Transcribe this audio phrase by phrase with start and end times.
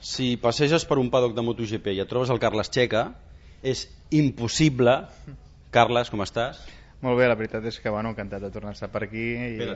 [0.00, 3.10] si passeges per un paddock de MotoGP i et trobes el Carles Checa,
[3.62, 5.02] és impossible...
[5.68, 6.62] Carles, com estàs?
[7.04, 9.66] Molt bé, la veritat és que bueno, encantat de tornar a estar per aquí i...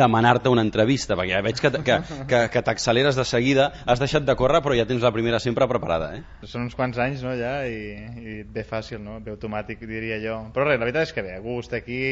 [0.00, 1.96] Demanar-te una entrevista, perquè ja veig que, que,
[2.30, 5.66] que, que t'acceleres de seguida, has deixat de córrer però ja tens la primera sempre
[5.70, 6.12] preparada.
[6.18, 6.46] Eh?
[6.46, 9.16] Són uns quants anys no, ja i, i ve fàcil, no?
[9.24, 10.36] ve automàtic diria jo.
[10.54, 12.02] Però res, la veritat és que bé, a gust aquí,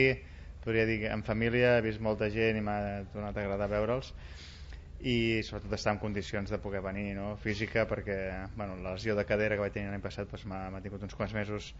[0.64, 2.80] podria dir que en família he vist molta gent i m'ha
[3.12, 4.10] tornat a agradar veure'ls
[5.00, 7.36] i sobretot estar en condicions de poder venir no?
[7.36, 11.02] física perquè bueno, la lesió de cadera que vaig tenir l'any passat doncs, m'ha tingut
[11.04, 11.74] uns quants mesos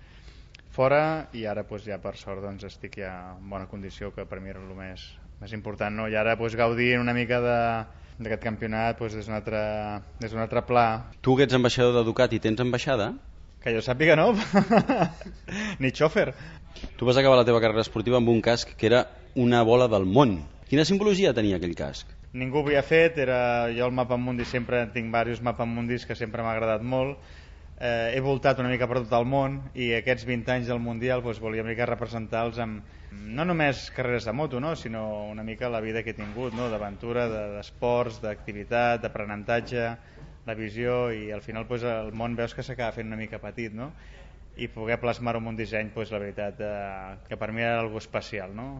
[0.71, 4.41] fora i ara doncs, ja per sort doncs, estic ja en bona condició que per
[4.41, 5.07] mi era el més,
[5.41, 6.09] més important no?
[6.09, 7.61] i ara doncs, gaudir una mica de,
[8.19, 9.63] d'aquest campionat doncs, des d'un altre,
[10.21, 10.87] des altre pla
[11.23, 13.15] Tu que ets ambaixador de Ducati, tens ambaixada?
[13.63, 14.35] que jo sàpiga no
[15.81, 16.33] ni xòfer
[17.01, 20.05] Tu vas acabar la teva carrera esportiva amb un casc que era una bola del
[20.05, 22.16] món quina simbologia tenia aquell casc?
[22.33, 26.19] Ningú ho havia fet, era jo el mapa mundi sempre tinc diversos mapes mundis que
[26.19, 27.19] sempre m'ha agradat molt
[27.79, 31.23] eh, he voltat una mica per tot el món i aquests 20 anys del Mundial
[31.25, 34.75] doncs, volia una mica representar-los amb no només carreres de moto, no?
[34.77, 36.71] sinó una mica la vida que he tingut, no?
[36.73, 39.89] d'aventura, d'esports, d'activitat, d'aprenentatge,
[40.47, 43.75] la visió i al final doncs, el món veus que s'acaba fent una mica petit
[43.75, 43.93] no?
[44.57, 48.01] i poder plasmar-ho en un disseny doncs, la veritat eh, que per mi era algo
[48.01, 48.71] especial no?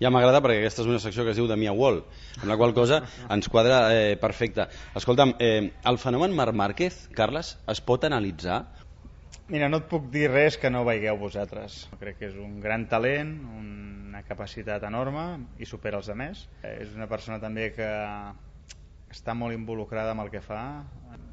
[0.00, 2.02] Ja m'agrada perquè aquesta és una secció que es diu de Mia Wall,
[2.40, 4.66] amb la qual cosa ens quadra eh, perfecte.
[4.96, 8.62] Escolta'm, eh, el fenomen Marc Márquez, Carles, es pot analitzar?
[9.50, 11.82] Mira, no et puc dir res que no veieu vosaltres.
[12.00, 15.24] Crec que és un gran talent, una capacitat enorme
[15.58, 16.46] i supera els demés.
[16.62, 17.90] Eh, és una persona també que
[19.10, 20.62] està molt involucrada amb el que fa,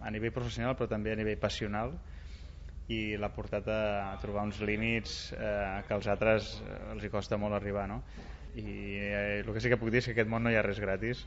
[0.01, 1.93] a nivell professional però també a nivell passional
[2.93, 7.39] i l'ha portat a trobar uns límits eh, que als altres eh, els hi costa
[7.41, 7.99] molt arribar no?
[8.57, 10.65] I eh, el que sí que puc dir és que aquest món no hi ha
[10.65, 11.25] res gratis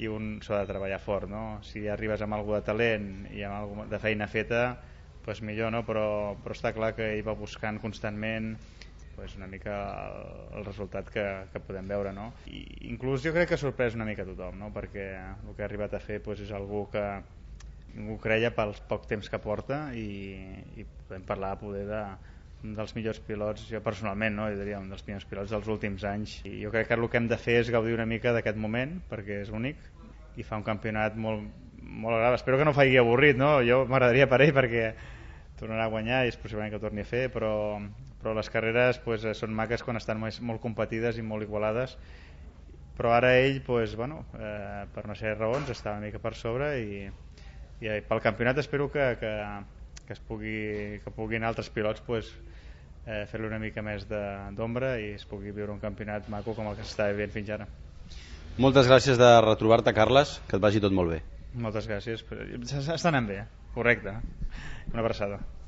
[0.00, 1.60] i un s'ha de treballar fort no?
[1.66, 4.78] si arribes amb algú de talent i amb algú de feina feta
[5.24, 5.82] pues millor, no?
[5.84, 8.54] però, però està clar que ell va buscant constantment
[9.14, 9.74] pues una mica
[10.06, 12.30] el, el resultat que, que podem veure no?
[12.48, 14.70] I inclús jo crec que ha sorprès una mica tothom no?
[14.72, 17.04] perquè el que ha arribat a fer pues, és algú que
[17.94, 20.08] ningú creia pel poc temps que porta i,
[20.78, 22.02] i podem parlar poder de,
[22.64, 24.48] un dels millors pilots, jo personalment, no?
[24.52, 26.36] jo diria un dels millors pilots dels últims anys.
[26.48, 28.98] I jo crec que el que hem de fer és gaudir una mica d'aquest moment,
[29.10, 29.80] perquè és únic,
[30.36, 31.46] i fa un campionat molt,
[31.80, 32.40] molt agradable.
[32.42, 33.58] Espero que no faci avorrit, no?
[33.66, 34.90] Jo m'agradaria per ell perquè
[35.60, 37.52] tornarà a guanyar i és possiblement que torni a fer, però,
[38.20, 41.96] però les carreres pues, són maques quan estan més, molt competides i molt igualades
[43.00, 46.66] però ara ell, pues, bueno, eh, per sèrie de raons, està una mica per sobre
[46.84, 47.06] i,
[47.80, 49.30] i pel campionat espero que, que,
[50.10, 52.32] que, es pugui, que puguin altres pilots pues,
[53.06, 56.74] eh, fer-li una mica més d'ombra i es pugui viure un campionat maco com el
[56.74, 57.68] que s'està vivint fins ara.
[58.58, 61.20] Moltes gràcies de retrobar-te, Carles, que et vagi tot molt bé.
[61.54, 62.26] Moltes gràcies.
[62.26, 63.44] Està anant bé,
[63.76, 64.18] correcte.
[64.90, 65.38] Una abraçada.